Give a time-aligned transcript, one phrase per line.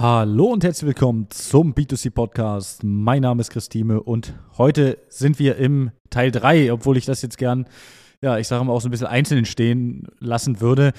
[0.00, 2.82] Hallo und herzlich willkommen zum B2C Podcast.
[2.84, 7.36] Mein Name ist Christine und heute sind wir im Teil 3, obwohl ich das jetzt
[7.36, 7.66] gern,
[8.22, 10.94] ja, ich sage mal auch so ein bisschen einzeln stehen lassen würde,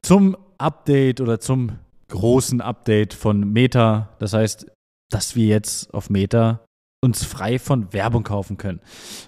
[0.00, 1.72] zum Update oder zum
[2.08, 4.16] großen Update von Meta.
[4.20, 4.72] Das heißt,
[5.10, 6.64] dass wir jetzt auf Meta
[7.06, 8.80] uns frei von Werbung kaufen können.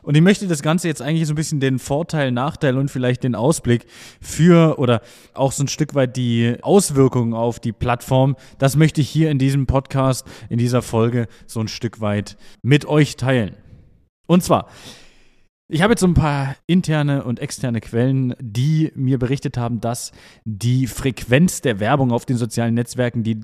[0.02, 3.24] Und ich möchte das Ganze jetzt eigentlich so ein bisschen den Vorteil, Nachteil und vielleicht
[3.24, 3.86] den Ausblick
[4.20, 5.00] für oder
[5.32, 9.38] auch so ein Stück weit die Auswirkungen auf die Plattform, das möchte ich hier in
[9.38, 13.56] diesem Podcast, in dieser Folge so ein Stück weit mit euch teilen.
[14.26, 14.68] Und zwar,
[15.70, 20.12] ich habe jetzt so ein paar interne und externe Quellen, die mir berichtet haben, dass
[20.44, 23.40] die Frequenz der Werbung auf den sozialen Netzwerken, die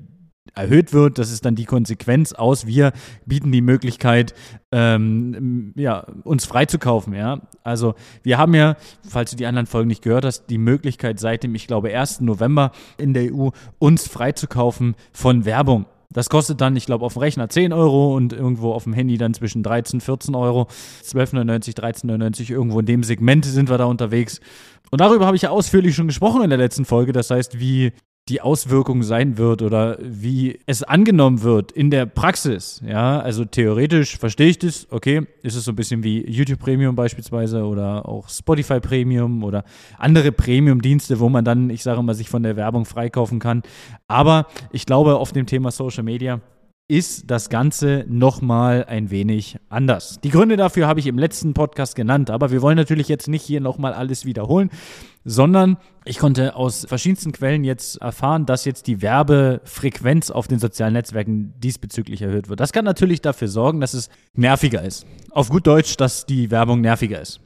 [0.53, 1.17] erhöht wird.
[1.17, 2.67] Das ist dann die Konsequenz aus.
[2.67, 2.93] Wir
[3.25, 4.33] bieten die Möglichkeit,
[4.71, 7.13] ähm, ja, uns freizukaufen.
[7.13, 7.41] Ja?
[7.63, 8.75] Also wir haben ja,
[9.07, 12.21] falls du die anderen Folgen nicht gehört hast, die Möglichkeit seit dem, ich glaube, 1.
[12.21, 13.49] November in der EU,
[13.79, 15.85] uns freizukaufen von Werbung.
[16.11, 19.17] Das kostet dann, ich glaube, auf dem Rechner 10 Euro und irgendwo auf dem Handy
[19.17, 20.67] dann zwischen 13, 14 Euro,
[21.03, 24.39] 12,99, 13,99, irgendwo in dem Segment sind wir da unterwegs.
[24.91, 27.11] Und darüber habe ich ja ausführlich schon gesprochen in der letzten Folge.
[27.11, 27.91] Das heißt, wie
[28.27, 32.81] die Auswirkung sein wird oder wie es angenommen wird in der Praxis.
[32.83, 34.87] Ja, also theoretisch verstehe ich das.
[34.89, 39.63] Okay, ist es so ein bisschen wie YouTube Premium beispielsweise oder auch Spotify Premium oder
[39.99, 43.61] andere Premium-Dienste, wo man dann, ich sage mal, sich von der Werbung freikaufen kann.
[44.07, 46.41] Aber ich glaube, auf dem Thema Social Media
[46.87, 50.19] ist das Ganze nochmal ein wenig anders.
[50.23, 53.41] Die Gründe dafür habe ich im letzten Podcast genannt, aber wir wollen natürlich jetzt nicht
[53.41, 54.69] hier nochmal alles wiederholen,
[55.23, 60.93] sondern ich konnte aus verschiedensten Quellen jetzt erfahren, dass jetzt die Werbefrequenz auf den sozialen
[60.93, 62.59] Netzwerken diesbezüglich erhöht wird.
[62.59, 65.07] Das kann natürlich dafür sorgen, dass es nerviger ist.
[65.31, 67.41] Auf gut Deutsch, dass die Werbung nerviger ist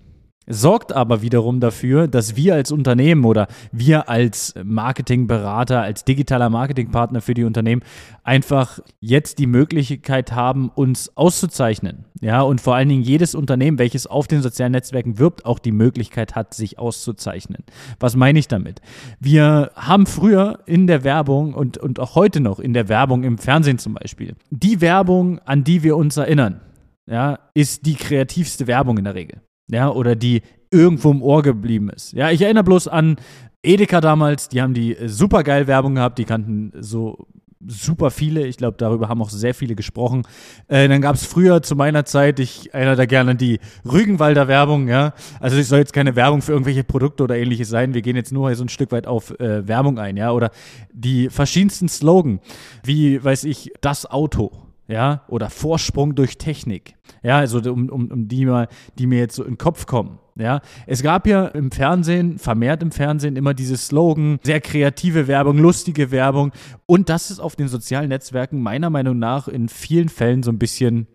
[0.49, 7.21] sorgt aber wiederum dafür, dass wir als Unternehmen oder wir als Marketingberater, als digitaler Marketingpartner
[7.21, 7.83] für die Unternehmen
[8.23, 12.05] einfach jetzt die Möglichkeit haben, uns auszuzeichnen.
[12.19, 15.71] Ja, und vor allen Dingen jedes Unternehmen, welches auf den sozialen Netzwerken wirbt, auch die
[15.71, 17.63] Möglichkeit hat, sich auszuzeichnen.
[17.99, 18.81] Was meine ich damit?
[19.19, 23.37] Wir haben früher in der Werbung und, und auch heute noch in der Werbung im
[23.37, 26.59] Fernsehen zum Beispiel, die Werbung, an die wir uns erinnern,
[27.05, 30.41] ja, ist die kreativste Werbung in der Regel ja, oder die
[30.71, 32.13] irgendwo im Ohr geblieben ist.
[32.13, 33.17] Ja, ich erinnere bloß an
[33.63, 37.27] Edeka damals, die haben die super geil Werbung gehabt, die kannten so
[37.67, 38.47] super viele.
[38.47, 40.23] Ich glaube, darüber haben auch sehr viele gesprochen.
[40.67, 43.59] Äh, dann gab es früher zu meiner Zeit, ich erinnere da gerne an die
[43.89, 45.13] Rügenwalder Werbung, ja.
[45.39, 47.93] Also es soll jetzt keine Werbung für irgendwelche Produkte oder ähnliches sein.
[47.93, 50.31] Wir gehen jetzt nur so ein Stück weit auf äh, Werbung ein, ja.
[50.31, 50.51] Oder
[50.93, 52.39] die verschiedensten Slogan,
[52.83, 54.51] wie, weiß ich, das Auto,
[54.89, 56.95] ja, oder Vorsprung durch Technik.
[57.21, 58.67] Ja, also um, um, um die mal,
[58.97, 60.17] die mir jetzt so in den Kopf kommen.
[60.35, 65.57] Ja, es gab ja im Fernsehen, vermehrt im Fernsehen, immer diese Slogan, sehr kreative Werbung,
[65.57, 66.51] lustige Werbung.
[66.87, 70.59] Und das ist auf den sozialen Netzwerken meiner Meinung nach in vielen Fällen so ein
[70.59, 71.07] bisschen,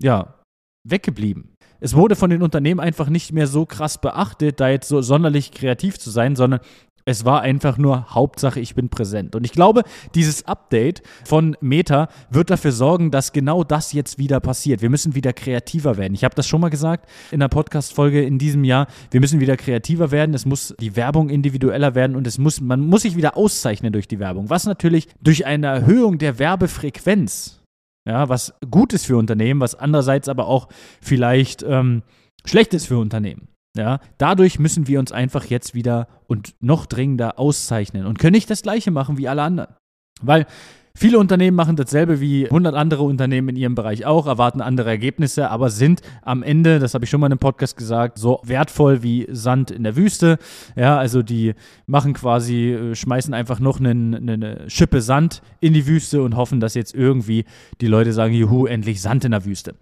[0.00, 0.38] ja,
[0.84, 1.56] weggeblieben.
[1.80, 5.50] Es wurde von den Unternehmen einfach nicht mehr so krass beachtet, da jetzt so sonderlich
[5.50, 6.60] kreativ zu sein, sondern
[7.04, 9.34] es war einfach nur Hauptsache, ich bin präsent.
[9.34, 9.82] Und ich glaube,
[10.14, 14.82] dieses Update von Meta wird dafür sorgen, dass genau das jetzt wieder passiert.
[14.82, 16.14] Wir müssen wieder kreativer werden.
[16.14, 18.86] Ich habe das schon mal gesagt in der Podcast-Folge in diesem Jahr.
[19.10, 20.34] Wir müssen wieder kreativer werden.
[20.34, 24.08] Es muss die Werbung individueller werden und es muss, man muss sich wieder auszeichnen durch
[24.08, 24.50] die Werbung.
[24.50, 27.60] Was natürlich durch eine Erhöhung der Werbefrequenz,
[28.06, 30.68] ja, was gut ist für Unternehmen, was andererseits aber auch
[31.00, 32.02] vielleicht ähm,
[32.44, 33.48] schlecht ist für Unternehmen.
[33.76, 38.50] Ja, dadurch müssen wir uns einfach jetzt wieder und noch dringender auszeichnen und können nicht
[38.50, 39.74] das Gleiche machen wie alle anderen.
[40.20, 40.46] Weil
[40.94, 45.50] viele Unternehmen machen dasselbe wie 100 andere Unternehmen in ihrem Bereich auch, erwarten andere Ergebnisse,
[45.50, 49.02] aber sind am Ende, das habe ich schon mal in einem Podcast gesagt, so wertvoll
[49.02, 50.36] wie Sand in der Wüste.
[50.76, 51.54] Ja, also die
[51.86, 56.60] machen quasi, äh, schmeißen einfach noch eine, eine Schippe Sand in die Wüste und hoffen,
[56.60, 57.46] dass jetzt irgendwie
[57.80, 59.74] die Leute sagen, juhu, endlich Sand in der Wüste.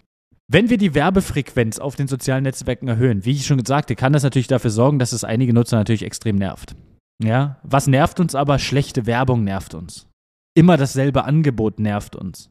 [0.53, 4.25] Wenn wir die Werbefrequenz auf den sozialen Netzwerken erhöhen, wie ich schon sagte, kann das
[4.25, 6.75] natürlich dafür sorgen, dass es einige Nutzer natürlich extrem nervt.
[7.22, 8.59] Ja, was nervt uns aber?
[8.59, 10.09] Schlechte Werbung nervt uns.
[10.56, 12.50] Immer dasselbe Angebot nervt uns.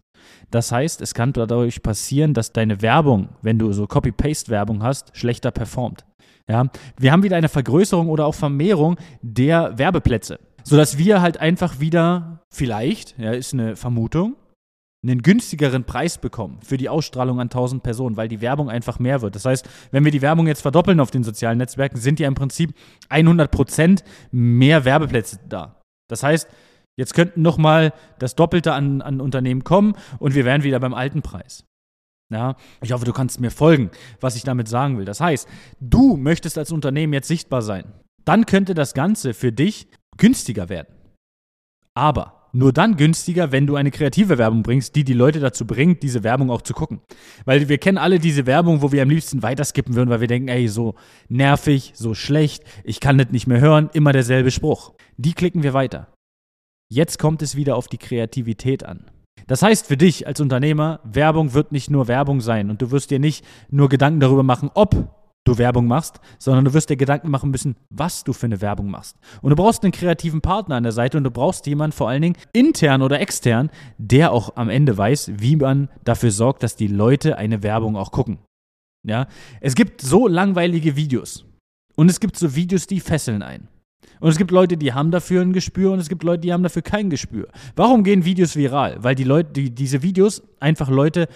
[0.49, 5.51] Das heißt, es kann dadurch passieren, dass deine Werbung, wenn du so Copy-Paste-Werbung hast, schlechter
[5.51, 6.05] performt.
[6.47, 11.81] Ja, wir haben wieder eine Vergrößerung oder auch Vermehrung der Werbeplätze, sodass wir halt einfach
[11.81, 14.37] wieder vielleicht, ja, ist eine Vermutung,
[15.01, 19.21] einen günstigeren Preis bekommen für die Ausstrahlung an 1000 Personen, weil die Werbung einfach mehr
[19.21, 19.35] wird.
[19.35, 22.35] Das heißt, wenn wir die Werbung jetzt verdoppeln auf den sozialen Netzwerken, sind ja im
[22.35, 22.73] Prinzip
[23.09, 25.81] 100% mehr Werbeplätze da.
[26.09, 26.49] Das heißt,
[26.97, 31.21] jetzt könnten nochmal das Doppelte an, an Unternehmen kommen und wir wären wieder beim alten
[31.21, 31.63] Preis.
[32.31, 35.05] Ja, ich hoffe, du kannst mir folgen, was ich damit sagen will.
[35.05, 35.47] Das heißt,
[35.79, 37.85] du möchtest als Unternehmen jetzt sichtbar sein.
[38.23, 39.87] Dann könnte das Ganze für dich
[40.17, 40.93] günstiger werden.
[41.95, 46.03] Aber nur dann günstiger, wenn du eine kreative Werbung bringst, die die Leute dazu bringt,
[46.03, 47.01] diese Werbung auch zu gucken.
[47.45, 50.47] Weil wir kennen alle diese Werbung, wo wir am liebsten weiterskippen würden, weil wir denken,
[50.47, 50.95] ey, so
[51.27, 54.93] nervig, so schlecht, ich kann das nicht mehr hören, immer derselbe Spruch.
[55.17, 56.07] Die klicken wir weiter.
[56.91, 59.05] Jetzt kommt es wieder auf die Kreativität an.
[59.47, 63.11] Das heißt für dich als Unternehmer, Werbung wird nicht nur Werbung sein und du wirst
[63.11, 67.29] dir nicht nur Gedanken darüber machen, ob du Werbung machst, sondern du wirst dir Gedanken
[67.29, 69.17] machen müssen, was du für eine Werbung machst.
[69.41, 72.21] Und du brauchst einen kreativen Partner an der Seite und du brauchst jemanden vor allen
[72.21, 76.87] Dingen intern oder extern, der auch am Ende weiß, wie man dafür sorgt, dass die
[76.87, 78.39] Leute eine Werbung auch gucken.
[79.07, 79.27] Ja,
[79.61, 81.45] es gibt so langweilige Videos
[81.95, 83.67] und es gibt so Videos, die fesseln ein.
[84.19, 86.63] Und es gibt Leute, die haben dafür ein Gespür und es gibt Leute, die haben
[86.63, 87.47] dafür kein Gespür.
[87.75, 89.01] Warum gehen Videos viral?
[89.01, 91.29] Weil die Leute, die, diese Videos einfach Leute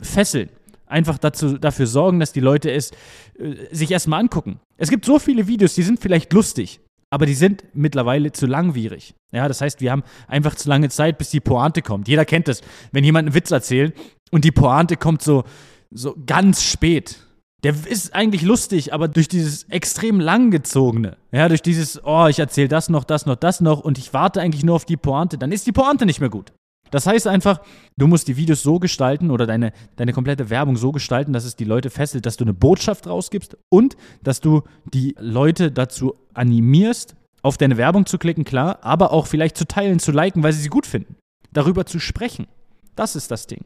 [0.00, 0.48] fesseln
[0.92, 2.92] einfach dazu, dafür sorgen, dass die Leute es
[3.38, 4.60] äh, sich erstmal angucken.
[4.76, 6.80] Es gibt so viele Videos, die sind vielleicht lustig,
[7.10, 9.14] aber die sind mittlerweile zu langwierig.
[9.32, 12.08] Ja, das heißt, wir haben einfach zu lange Zeit, bis die Pointe kommt.
[12.08, 12.62] Jeder kennt das,
[12.92, 13.94] wenn jemand einen Witz erzählt
[14.30, 15.44] und die Pointe kommt so,
[15.90, 17.18] so ganz spät.
[17.64, 22.68] Der ist eigentlich lustig, aber durch dieses extrem langgezogene, ja, durch dieses, oh, ich erzähle
[22.68, 25.52] das noch, das noch, das noch und ich warte eigentlich nur auf die Pointe, dann
[25.52, 26.52] ist die Pointe nicht mehr gut.
[26.92, 27.62] Das heißt einfach,
[27.96, 31.56] du musst die Videos so gestalten oder deine, deine komplette Werbung so gestalten, dass es
[31.56, 34.62] die Leute fesselt, dass du eine Botschaft rausgibst und dass du
[34.92, 39.98] die Leute dazu animierst, auf deine Werbung zu klicken, klar, aber auch vielleicht zu teilen,
[39.98, 41.16] zu liken, weil sie sie gut finden.
[41.52, 42.46] Darüber zu sprechen.
[42.94, 43.64] Das ist das Ding.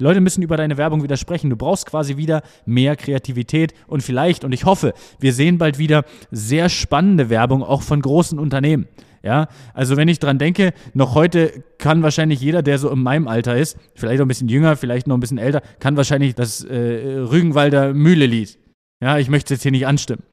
[0.00, 1.50] Die Leute müssen über deine Werbung wieder sprechen.
[1.50, 6.04] Du brauchst quasi wieder mehr Kreativität und vielleicht, und ich hoffe, wir sehen bald wieder
[6.30, 8.88] sehr spannende Werbung auch von großen Unternehmen.
[9.22, 13.28] Ja, also wenn ich dran denke, noch heute kann wahrscheinlich jeder, der so in meinem
[13.28, 16.64] Alter ist, vielleicht noch ein bisschen jünger, vielleicht noch ein bisschen älter, kann wahrscheinlich das
[16.64, 18.58] äh, Rügenwalder Mühle-Lied.
[19.00, 20.24] Ja, ich möchte es jetzt hier nicht anstimmen.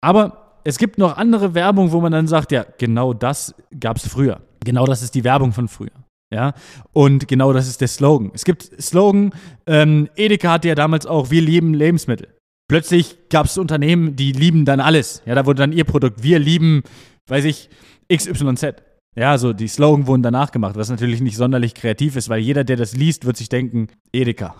[0.00, 4.08] Aber es gibt noch andere Werbung, wo man dann sagt, ja, genau das gab es
[4.08, 4.40] früher.
[4.64, 5.90] Genau das ist die Werbung von früher.
[6.32, 6.52] Ja,
[6.92, 8.30] und genau das ist der Slogan.
[8.34, 9.32] Es gibt Slogan,
[9.66, 12.28] ähm, Edeka hatte ja damals auch, wir lieben Lebensmittel.
[12.68, 15.22] Plötzlich gab es Unternehmen, die lieben dann alles.
[15.24, 16.82] Ja, da wurde dann ihr Produkt, wir lieben,
[17.28, 17.70] weiß ich,
[18.12, 18.74] XYZ.
[19.18, 22.62] Ja, so die Slogan wurden danach gemacht, was natürlich nicht sonderlich kreativ ist, weil jeder,
[22.62, 24.54] der das liest, wird sich denken, Edeka.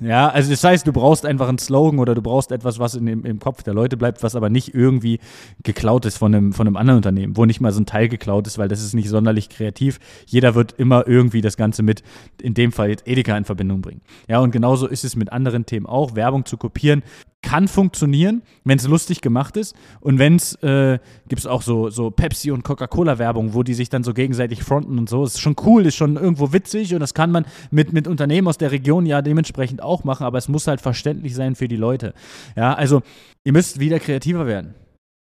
[0.00, 3.06] Ja, also das heißt, du brauchst einfach einen Slogan oder du brauchst etwas, was in
[3.06, 5.20] dem, im Kopf der Leute bleibt, was aber nicht irgendwie
[5.62, 8.48] geklaut ist von einem, von einem anderen Unternehmen, wo nicht mal so ein Teil geklaut
[8.48, 10.00] ist, weil das ist nicht sonderlich kreativ.
[10.26, 12.02] Jeder wird immer irgendwie das Ganze mit,
[12.42, 14.00] in dem Fall jetzt Edeka in Verbindung bringen.
[14.28, 16.16] Ja, und genauso ist es mit anderen Themen auch.
[16.16, 17.04] Werbung zu kopieren
[17.42, 19.74] kann funktionieren, wenn es lustig gemacht ist.
[20.00, 20.98] Und wenn es, äh,
[21.28, 24.98] gibt es auch so, so Pepsi- und Coca-Cola-Werbung, wo die sich dann so gegenseitig fronten
[24.98, 25.24] und so.
[25.24, 28.58] Ist schon cool, ist schon irgendwo witzig und das kann man mit, mit Unternehmen aus
[28.58, 32.14] der Region ja dementsprechend auch machen, aber es muss halt verständlich sein für die Leute.
[32.56, 33.02] Ja, also
[33.44, 34.74] ihr müsst wieder kreativer werden.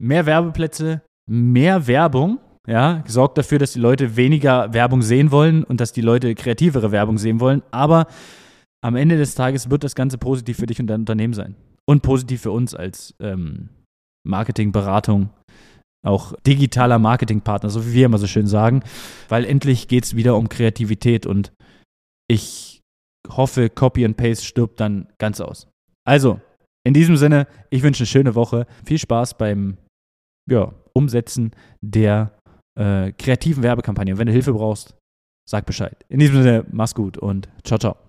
[0.02, 2.40] Mehr Werbeplätze, mehr Werbung.
[2.68, 6.92] Ja, sorgt dafür, dass die Leute weniger Werbung sehen wollen und dass die Leute kreativere
[6.92, 7.64] Werbung sehen wollen.
[7.72, 8.06] Aber
[8.82, 11.56] am Ende des Tages wird das Ganze positiv für dich und dein Unternehmen sein
[11.89, 13.69] und positiv für uns als ähm,
[14.24, 15.31] Marketingberatung,
[16.06, 18.83] auch digitaler Marketingpartner, so wie wir immer so schön sagen,
[19.27, 21.51] weil endlich geht es wieder um Kreativität und
[22.30, 22.81] ich
[23.27, 25.68] hoffe, Copy and Paste stirbt dann ganz aus.
[26.07, 26.39] Also,
[26.86, 28.68] in diesem Sinne, ich wünsche eine schöne Woche.
[28.86, 29.77] Viel Spaß beim
[30.47, 31.51] ja, Umsetzen
[31.81, 32.38] der
[32.80, 34.13] äh, kreativen Werbekampagne.
[34.13, 34.95] Und wenn du Hilfe brauchst,
[35.50, 36.06] sag Bescheid.
[36.07, 38.09] In diesem Sinne, mach's gut und ciao, ciao.